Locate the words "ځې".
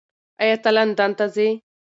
1.35-1.47